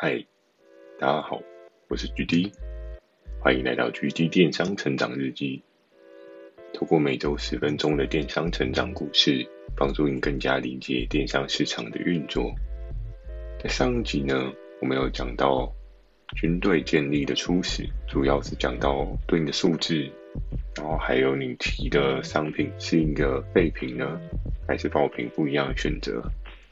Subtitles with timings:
[0.00, 0.24] 嗨，
[1.00, 1.42] 大家好，
[1.88, 2.52] 我是 GD，
[3.40, 5.64] 欢迎来到 GD 电商成长日记。
[6.72, 9.44] 透过每周十分钟的电商成长故事，
[9.76, 12.54] 帮助你更加理解电商市场的运作。
[13.60, 15.74] 在上一集呢，我们有讲到
[16.36, 20.08] 军队建立的初始，主要是讲到对应的数字，
[20.76, 24.20] 然后还有你提的商品是一个废品呢，
[24.64, 26.22] 还是爆品，不一样的选择。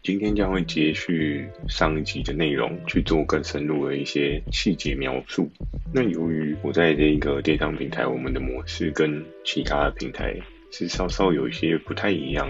[0.07, 5.51] 今天将会接续上一集的内容，去做更深入的一些细节描述。
[5.93, 10.33] 那由于我在这个电商平台，我们的模式跟其他的平台
[10.71, 12.49] 是稍稍有一些不太一样，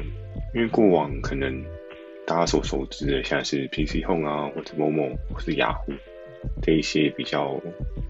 [0.54, 1.64] 因为过往可能
[2.26, 5.94] 大家所熟知的，像是 PC Home 啊，或者 Momo 或是雅虎
[6.60, 7.58] 这一些比较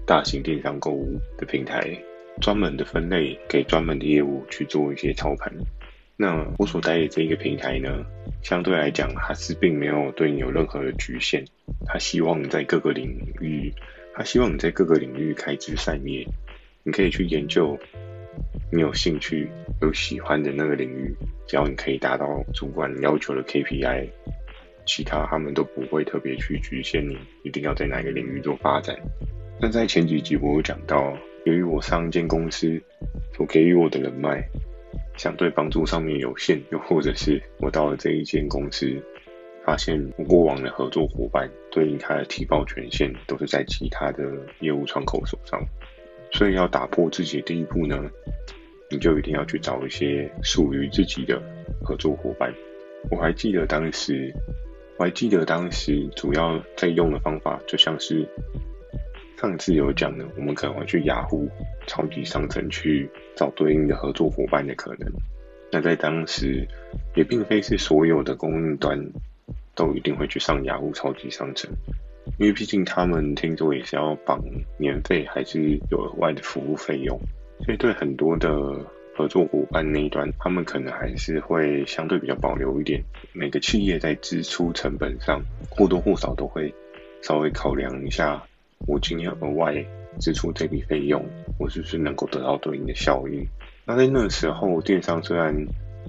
[0.05, 1.97] 大型电商购物的平台，
[2.41, 5.49] 专门的分类给专门的业务去做一些操盘。
[6.19, 8.03] 那我所带的这一个平台呢，
[8.41, 11.45] 相对来讲，它是并没有对你有任何的局限。
[11.85, 13.71] 它希望你在各个领域，
[14.15, 16.27] 它希望你在各个领域开枝散叶，
[16.81, 17.77] 你可以去研究
[18.71, 19.47] 你有兴趣、
[19.79, 21.15] 有喜欢的那个领域，
[21.45, 24.09] 只要你可以达到主管要求的 KPI，
[24.87, 28.97] 其他他们都不会特别去局限你一定要在哪个领域做发展。
[29.61, 31.15] 那在前几集我有讲到，
[31.45, 32.81] 由于我上一间公司
[33.35, 34.43] 所给予我的人脉。
[35.17, 38.87] 相对帮助上面有限，又或者是我到了这一间公司，
[39.65, 44.23] 发现我过往的合作伙伴对应他的提报权限都是在其他的
[44.59, 45.59] 业务窗口手上，
[46.31, 48.09] 所以要打破自己的第一步呢，
[48.89, 51.41] 你就一定要去找一些属于自己的
[51.83, 52.53] 合作伙伴。
[53.09, 54.33] 我还记得当时，
[54.97, 58.27] 我还记得当时主要在用的方法，就像是。
[59.39, 61.47] 上次有讲呢，我们可能会去雅虎
[61.85, 65.07] 超级商城去找对应的合作伙伴的可能。
[65.71, 66.67] 那在当时，
[67.15, 68.99] 也并非是所有的供应端
[69.75, 71.69] 都一定会去上雅虎超级商城，
[72.39, 74.41] 因为毕竟他们听说也是要绑
[74.79, 77.19] 年费，还是有额外的服务费用，
[77.63, 78.49] 所以对很多的
[79.15, 83.03] 合作伙伴那一端，他们可能还是会相对比较保留一点。
[83.33, 86.73] 每个企业在支出成本上，或多或少都会
[87.21, 88.41] 稍微考量一下。
[88.85, 89.73] 我今天额外
[90.19, 91.25] 支出这笔费用，
[91.59, 93.45] 我是不是能够得到对应的效应？
[93.85, 95.55] 那在那时候，电商虽然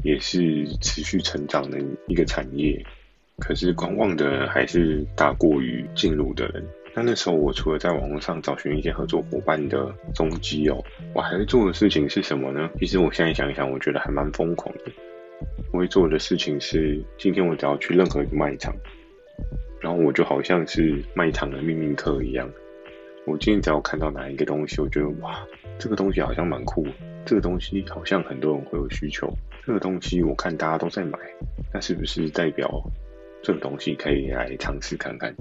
[0.03, 2.84] 也是持续成长的一个产业，
[3.39, 6.65] 可是观望的人还是大过于进入的人。
[6.95, 10.83] 那那时候，我除了在网络上找寻一些合作伙伴的踪迹哦，
[11.15, 12.69] 我还会做的事情是什么呢？
[12.79, 14.85] 其实我现在想一想，我觉得还蛮疯狂的。
[15.73, 18.75] 我会做的事情是，今天我只要去任何一个卖场。
[19.81, 22.50] 然后我就好像是卖场的秘密客一样，
[23.27, 25.47] 我今天只要看到哪一个东西，我觉得哇，
[25.78, 26.87] 这个东西好像蛮酷，
[27.25, 29.33] 这个东西好像很多人会有需求，
[29.65, 31.19] 这个东西我看大家都在买，
[31.72, 32.83] 那是不是代表
[33.43, 35.34] 这个东西可以来尝试看看？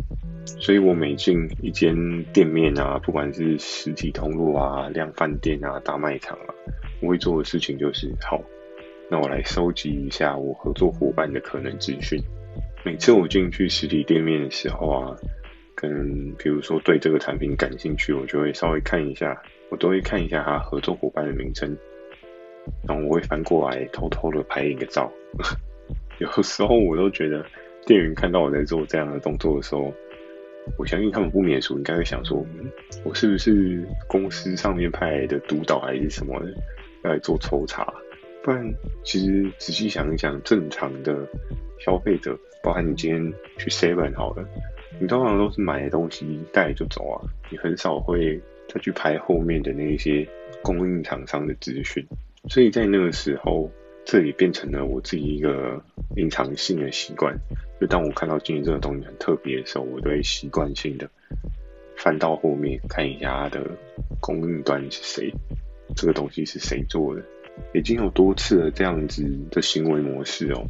[0.45, 6.53] 所以我每进一间店面啊，不管是实体通路啊、量贩店啊、大卖场啊，
[7.01, 8.41] 我会做的事情就是，好，
[9.09, 12.21] 那我来收集一下我合作伙伴的可能资讯。
[12.87, 15.13] 每次我进去实体店面的时候啊，
[15.75, 21.77] 跟比如说对这个产品感兴趣，我就会稍微看一下，我都会看一下他合作伙伴的名称，
[22.87, 25.11] 然后我会翻过来偷偷的拍一个照。
[26.19, 27.45] 有时候我都觉得
[27.85, 29.93] 店员看到我在做这样的动作的时候，
[30.77, 32.71] 我相信他们不免俗，应该会想说，嗯，
[33.03, 36.53] 我是不是公司上面派来的督导还是什么的，
[37.03, 37.93] 要来做抽查？
[38.43, 38.65] 不然，
[39.03, 41.27] 其实仔细想一想，正常的
[41.79, 44.45] 消费者，包含你今天去 Seven 好了，
[44.99, 50.27] 你通常都是买的东西带就走啊，你很少会再去拍后面的那一些
[50.61, 52.05] 供应厂商的资讯。
[52.49, 53.71] 所以在那个时候，
[54.03, 55.81] 这里变成了我自己一个
[56.17, 57.39] 隐藏性的习惯，
[57.79, 61.09] 就当我看到今天这个东西很特别的时候，我都会习惯性的
[61.95, 63.65] 翻到后面看一下它的
[64.19, 65.33] 供应端是谁，
[65.95, 67.23] 这个东西是谁做的。
[67.73, 70.67] 已经有多次了这样子的行为模式哦。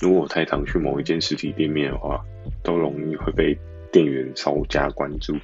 [0.00, 2.24] 如果我太常去某一间实体店面的话，
[2.62, 3.56] 都容易会被
[3.90, 5.34] 店员稍加关注。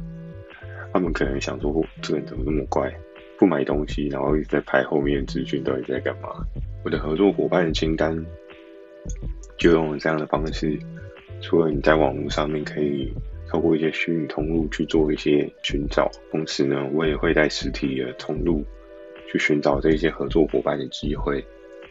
[0.92, 2.92] 他们可能想说，这人怎么那么怪，
[3.38, 6.28] 不买东西，然后一直在拍后面的资讯，到底在干嘛？
[6.84, 8.24] 我的合作伙伴的清单
[9.58, 10.78] 就用了这样的方式，
[11.40, 13.12] 除了你在网络上面可以
[13.48, 18.64] 透过一些虚拟通路去做一些寻找，同时呢，我也会在实体的通路。
[19.28, 21.44] 去寻找这些合作伙伴的机会。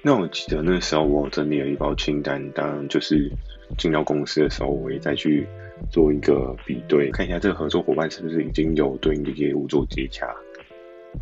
[0.08, 3.28] 那我记得那时候我整理了一包清单，当然就是
[3.76, 5.48] 进到公司的时候，我也再去
[5.90, 10.28] 做一个比对，看一下这个合作伙伴是不是已经有对应的业务做接洽。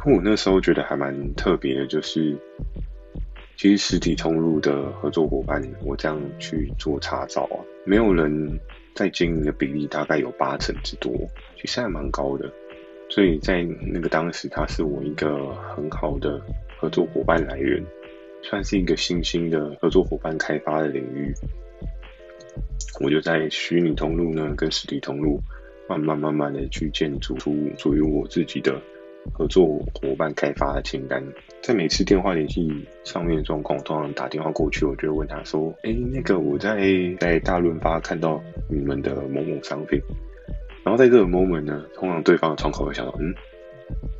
[0.06, 2.36] 我那时候觉得还蛮特别的，就是
[3.56, 8.60] 其实实体通路的合作伙伴，我这样去做查找啊，没有人
[8.94, 11.10] 在经营的比例大概有八成之多，
[11.56, 12.52] 其实还蛮高的。
[13.08, 13.64] 所以在
[13.94, 16.42] 那个当时，他是我一个很好的
[16.78, 17.82] 合作伙伴来源，
[18.44, 21.34] 算是一个新兴的合作伙伴开发的领域。
[23.02, 25.40] 我就在虚拟通路呢，跟实体通路
[25.90, 28.80] 慢慢慢慢的去建筑出属于我自己的
[29.34, 31.24] 合作伙伴开发的清单。
[31.62, 32.70] 在每次电话联系
[33.04, 36.78] 上面的状况，通常打电话过去，我就会问他说：“哎，那个我在
[37.20, 40.00] 在大润发看到你们的某某商品。”
[40.84, 43.34] 然后在这个 moment 呢，通常对方的窗口会想到，嗯，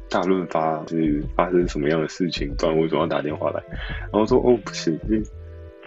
[0.10, 2.54] 大润发是发生什么样的事情？
[2.56, 3.64] 不然为什么要打电话来？
[4.12, 5.00] 然后说，哦，不是，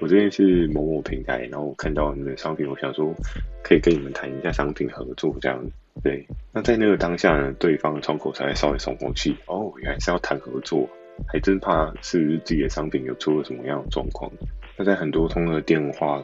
[0.01, 3.15] 我这边是某某平台，然后我看到你们的商品，我想说
[3.63, 5.65] 可以跟你们谈一下商品合作这样。
[6.03, 9.37] 对，那在那个当下呢，对方的窗口才稍微松口气。
[9.47, 10.89] 哦，原来是要谈合作，
[11.27, 14.31] 还真怕是不是自己的商品有出了什么样的状况。
[14.77, 16.23] 那在很多通的电话。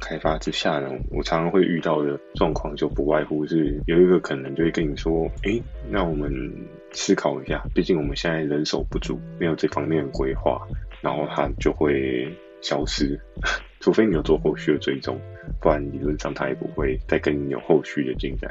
[0.00, 6.28] 开发之下呢，我常常会遇到的状况就不外乎是有一个可能就会跟你说，诶，那我们
[6.90, 10.60] 思考一下，毕竟我们现在人手不足，没有这方面的规划，
[11.00, 12.28] 然后他就会
[12.60, 13.16] 消失，
[13.78, 15.16] 除非你有做后续的追踪，
[15.60, 18.50] 不然理论上他也不会再跟你有后续的进展。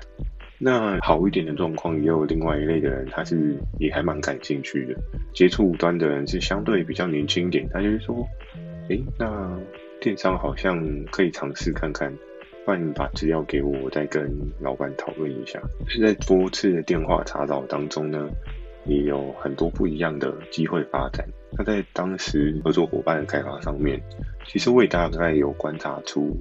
[0.63, 4.95] 那好一点的状况，也有另外一类的人，他是也还蛮感兴趣的，
[5.33, 8.25] 接触端的人是相对比较年轻一点，他就是说，
[8.91, 9.59] 诶，那。
[10.01, 12.11] 电商好像可以尝试看看，
[12.65, 14.27] 不然你把资料给我，我再跟
[14.59, 15.61] 老板讨论一下。
[15.87, 18.27] 是在多次的电话查找当中呢，
[18.87, 21.23] 也有很多不一样的机会发展。
[21.55, 24.01] 那在当时合作伙伴的开发上面，
[24.47, 26.35] 其实我也大概有观察出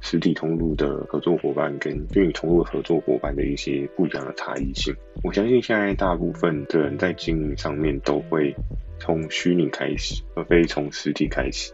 [0.00, 4.92] 实体通路的合作伙伴跟虚拟通路合作伙伴的一些不一样的差异性。
[5.22, 8.52] 我相信现在大部分的人在经营上面都会
[8.98, 11.72] 从虚拟开始，而非从实体开始。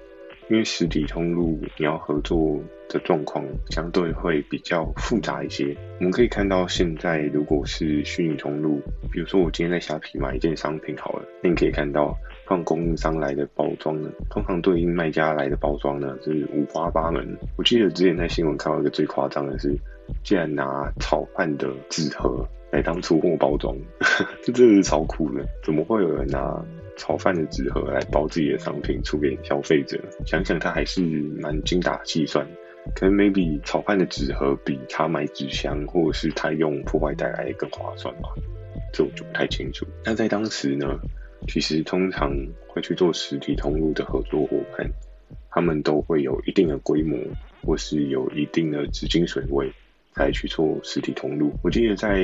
[0.48, 5.76] 因为实体通路你要合作的状况相对会比较复杂一些。
[5.98, 8.80] 我们可以看到，现在如果是虚拟通路，
[9.10, 12.14] 比如说我今天在虾皮买一件商品好了，那你可以看到
[12.46, 17.26] 放供应商来的包装呢，通常对应卖家来的包装呢是五花八门。
[17.56, 19.74] 我记得之前在新闻看到一个最夸张的是，
[20.22, 23.74] 竟然拿炒饭的纸盒来当出货包装，
[24.44, 25.42] 这真的是超酷的！
[25.64, 26.62] 怎么会有人拿？
[26.96, 31.00] 炒饭的纸盒来包自己的商品出给消费者，想想他还是
[31.40, 32.46] 蛮精打细算。
[32.94, 38.28] 可能 maybe 炒饭的纸盒比他买纸箱或者是他用破坏袋来更划算吧？
[38.92, 39.86] 这我就不太清楚。
[40.04, 40.86] 那在当时呢，
[41.48, 42.30] 其实通常
[42.68, 44.90] 会去做实体通路的合作伙伴，
[45.50, 47.18] 他们都会有一定的规模，
[47.62, 49.72] 或是有一定的资金水位。
[50.14, 51.52] 才去做实体通路。
[51.62, 52.22] 我记得在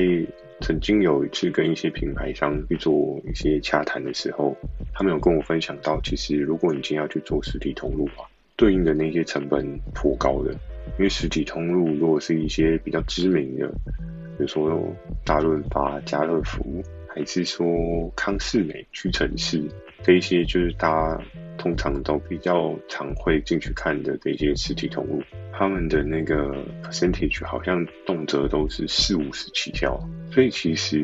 [0.61, 4.55] 曾经有一次跟一些品牌商去做一些洽谈的时候，
[4.93, 10.51] 他们有跟我分享到，其实如果你今天要去做实体通路啊，对应的那些成本颇高的。
[10.97, 14.81] 因为实体通路如果是一些比较知名的，比如说
[15.23, 19.63] 大润发、家乐福，还是说康士美、屈臣氏，
[20.03, 21.23] 这一些就是大家
[21.57, 25.21] 通常都比较常会进去看的这些实体通路。
[25.61, 29.95] 他们的那个 percentage 好像动辄都是四五十起跳，
[30.31, 30.97] 所以其实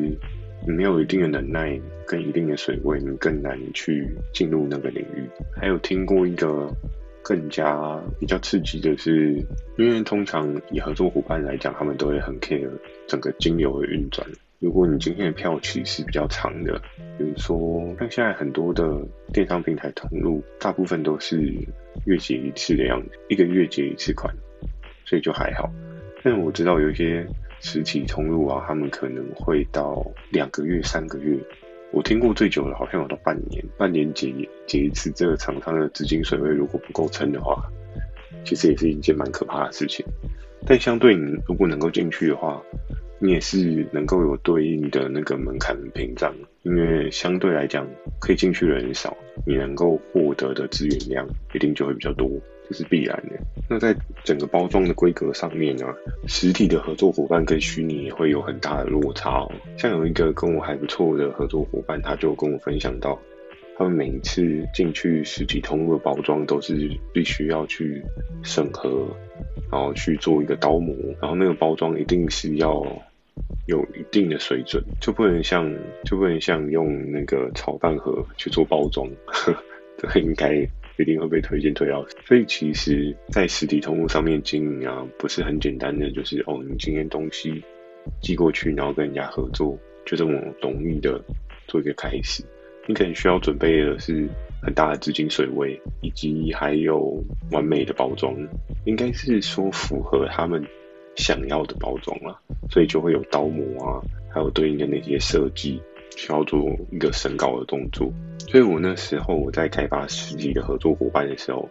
[0.66, 5.22] 你没有一定的能耐跟一定的水位，你更难去进入那个领域。
[5.54, 6.68] 还有听过一个
[7.22, 9.34] 更加比较刺激的是，
[9.76, 12.68] 因为通常以合作伙伴来讲，他们都会很 care
[13.06, 14.26] 整个金流的运转。
[14.58, 16.82] 如果你今天的票期是比较长的，
[17.16, 21.40] 比如说像现在很多的电商平台通路，大部分都是
[22.06, 24.34] 月结一次的样子，一个月结一次款。
[25.08, 25.70] 所以就还好，
[26.22, 27.26] 但我知道有一些
[27.60, 31.34] 实体通路啊，他们可能会到两个月、三个月。
[31.92, 34.30] 我听过最久的，好像有到半年，半年结
[34.66, 35.10] 结一次。
[35.12, 37.64] 这个厂商的资金水位如果不够撑的话，
[38.44, 40.04] 其实也是一件蛮可怕的事情。
[40.66, 42.62] 但相对你如果能够进去的话，
[43.18, 46.34] 你也是能够有对应的那个门槛屏障，
[46.64, 47.88] 因为相对来讲，
[48.20, 52.30] 可以进去的人少，你能够获得的资源量一定就会比较多。
[52.68, 53.38] 这是必然的。
[53.68, 55.86] 那在整个包装的规格上面呢，
[56.26, 59.52] 实体的合作伙伴跟虚拟也会有很大的落差哦。
[59.76, 63.18] 像有一个跟我还不错的合作伙伴，他就跟我分享到，
[63.76, 68.02] 他们每一次进去实体通路的包装都是必须要去
[68.42, 69.06] 审核，
[69.70, 72.84] 然后去做一个刀模，然后那个包装一定是要
[73.66, 79.08] 有一定的水准，就不能像就不能像用那个炒饭盒去做包装，
[79.96, 80.68] 这个应该。
[80.98, 87.62] 一定会被推荐推到，所以其实，在实体通路上面经营啊，不是很简单的，就是哦，你今天东西
[88.20, 91.22] 寄过去，然后跟人家合作，就这么容易的
[91.68, 92.42] 做一个开始。
[92.88, 94.26] 你可能需要准备的是
[94.62, 98.34] 很大的资金水位，以及还有完美的包装，
[98.84, 100.64] 应该是说符合他们
[101.14, 102.34] 想要的包装啊，
[102.70, 104.02] 所以就会有刀模啊，
[104.32, 105.80] 还有对应的那些设计
[106.18, 108.12] 需要做一个审稿的动作。
[108.48, 111.68] 所以我那时候我在开发实体的合作伙伴的时候，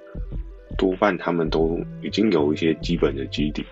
[0.78, 3.66] 多半他们都已经有一些基本的基底，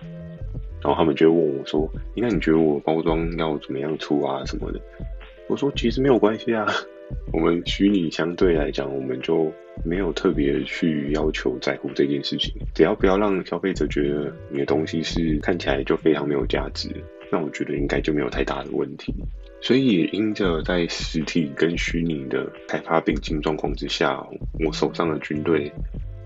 [0.82, 4.80] 然后他们就问我说：“那你觉得我包装要怎么样出啊什么的？”
[5.48, 6.66] 我说：“其实没有关系啊。”
[7.32, 9.52] 我们虚拟相对来讲，我们就
[9.84, 16.90] 没有特别去要求在乎这件事情，只要不要让消费者觉得你的东西是看起来就非常没有价值，
[17.30, 19.14] 那我觉得应该就没有太大的问题。
[19.60, 24.24] 所以也因着在实体跟虚拟的开发并进状况之下，
[24.64, 25.72] 我手上的军队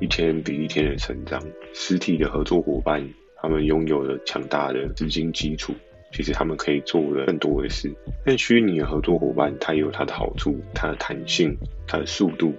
[0.01, 3.09] 一天比一天的成长，实体的合作伙伴
[3.41, 5.75] 他们拥有了强大的资金基础。
[6.13, 7.95] 其实他们可以做的更多的事，
[8.27, 11.57] 但虚拟的合作伙伴，它有它的好处，它的弹性，
[11.87, 12.53] 它的速度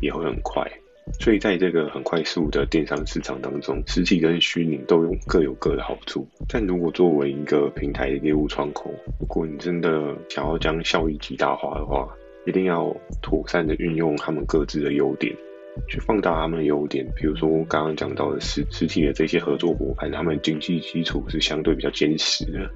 [0.00, 0.64] 也会很快。
[1.20, 6.26] 所以在这个很快速的电商市场当中，实体跟虚拟都有各有各的好处。
[6.48, 12.08] 但如果作为一个平台的业务窗口，如果你真的想要将效益极大化的话，
[12.46, 15.32] 一定要妥善的运用他们各自的优点，
[15.88, 17.06] 去放大他们的优点。
[17.14, 22.68] 比如说刚刚讲到的实实体的这些合作伙伴，他们经济基础是相对比较坚实的。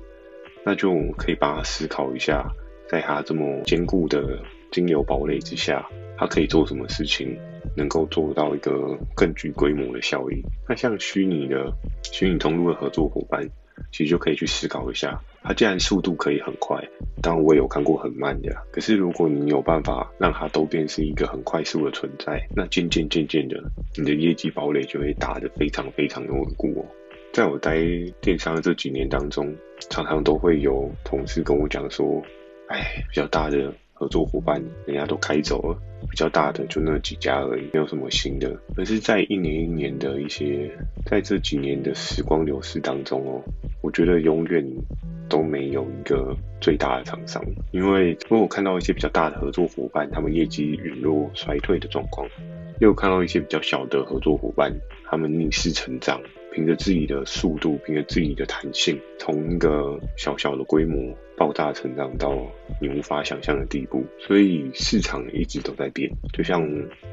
[0.65, 2.45] 那就可以帮他思考一下，
[2.89, 4.39] 在他这么坚固的
[4.71, 5.85] 金流堡垒之下，
[6.17, 7.37] 他可以做什么事情，
[7.77, 10.43] 能够做到一个更具规模的效益。
[10.69, 13.49] 那像虚拟的虚拟通路的合作伙伴，
[13.93, 16.83] 其实就可以去思考一下，它既然速度可以很快，
[17.23, 18.55] 当然我也有看过很慢的。
[18.71, 23.63] 可是如果你有办法让它都变成一个很快速的存在，那渐渐渐渐的，
[23.97, 26.87] 你的业绩堡垒就会打得非常非常的稳固哦。
[27.33, 27.77] 在我待
[28.23, 29.55] 电商的这几年当中，
[29.91, 32.23] 常常都会有同事跟我讲说
[32.69, 35.79] ：“哎，比较大的合作伙伴人家都开走了，
[36.11, 40.71] 比较大的就那几家而已，没有什么新的。”可是，在一年一年的一些，
[41.07, 43.43] 在这几年的时光流逝当中哦，
[43.81, 44.63] 我觉得永远
[45.31, 52.29] 都没有一个最大的厂商，因为我有看到一些比较大的合作伙伴，他们业绩陨落衰退的状况，
[52.81, 54.71] 又看到一些比较小的合作伙伴，
[55.07, 56.21] 他们逆势成长。
[56.53, 62.35] 凭着自己的速度，凭着自己的弹性，从一个小小的规模爆炸成长到
[62.81, 64.05] 你无法想象的地步。
[64.19, 66.11] 所以市场一直都在变。
[66.33, 66.63] 就像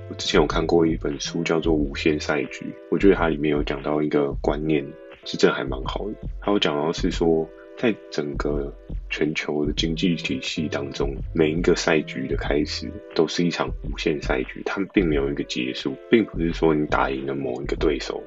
[0.09, 4.85] 我之前有看过一本书，叫做《无限赛局》，我觉得它里面有讲到一个观念，
[5.25, 6.15] 是真还蛮好的。
[6.41, 8.73] 它有讲到是说，在整个
[9.09, 18.23] 全球的经济体系当中，每一个赛局的开始都是一场无限赛局，它们并没有一个结束，并不是说你打赢了某一个对手。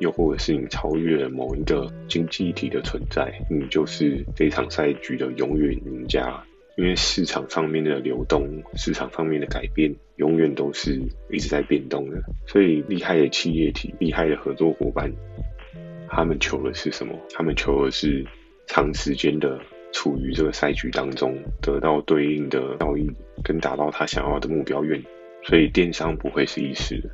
[0.00, 6.44] 又或者是你超越了某一个经济体的存在，你就是这场赛局的永远赢家。
[6.76, 12.22] 因为市场上面的流动，市场上面的改变，永远都是一直在变动的。
[12.46, 15.12] 所以，厉害的企业体、厉害的合作伙伴，
[16.08, 17.14] 他们求的是什么？
[17.34, 18.24] 他们求的是
[18.66, 19.60] 长时间的
[19.92, 23.10] 处于这个赛局当中，得到对应的效益，
[23.44, 25.02] 跟达到他想要的目标愿。
[25.44, 27.10] 所以，电商不会是一时的，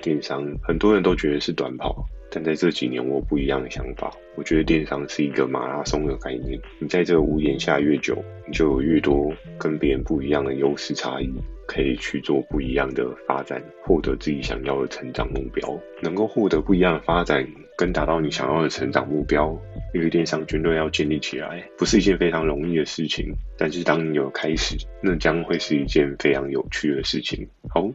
[0.00, 2.06] 电商很多人都觉得是短跑。
[2.38, 4.16] 但在这几年，我有不一样的想法。
[4.36, 6.56] 我觉得电商是一个马拉松的概念。
[6.78, 8.16] 你在这屋檐下越久，
[8.46, 11.28] 你就有越多跟别人不一样的优势差异，
[11.66, 15.68] 可以去做不一样的发展，获得自己想要的成长目标。
[16.00, 17.44] 能够获得不一样的发展，
[17.76, 19.60] 跟达到你想要的成长目标，
[19.92, 23.34] 一个电商军队要建立起来，不是一件非常容易的事情。
[23.56, 27.48] 但是当你有开始，那将会是一件非常有趣的事情。
[27.68, 27.90] 好，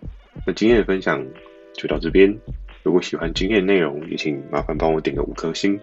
[0.45, 1.25] 那今天的分享
[1.73, 2.37] 就到这边。
[2.83, 5.79] 如果喜欢今天的内容，也请麻烦帮我点个五颗星。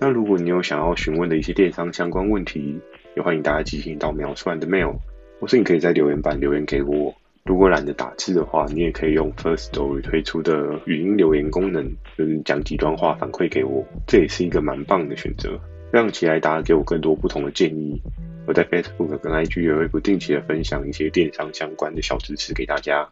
[0.00, 2.80] 那如果你有想要询问的一些电商相关问题，
[3.14, 4.96] 也欢迎大家寄信到描述栏的 mail，
[5.38, 7.14] 或是你可以在留言板留言给我。
[7.44, 15.60] 如果懒得打字的话，你也可以用 First Story 推出的语音留言功能，就是讲几段话反馈给我，这也是一个蛮棒的选择，
[15.92, 18.00] 让期待大家给我更多不同的建议。
[18.46, 23.06] 我在 Facebook 跟 IG 也会不定期的分享一些电商相关的小知识给大家。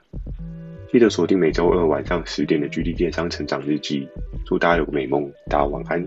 [0.90, 4.00] 记得锁定每周二晚上十点的《GD 电商成长日记》，
[4.46, 6.02] 祝大家有个美梦，大家晚安。